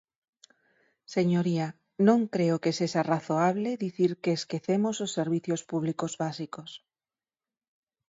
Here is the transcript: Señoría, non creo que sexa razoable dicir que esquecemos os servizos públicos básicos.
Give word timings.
Señoría, 1.15 1.67
non 2.07 2.19
creo 2.33 2.55
que 2.63 2.75
sexa 2.79 3.01
razoable 3.13 3.79
dicir 3.85 4.11
que 4.23 4.31
esquecemos 4.39 4.95
os 5.05 5.11
servizos 5.17 5.61
públicos 5.71 6.13
básicos. 6.23 6.69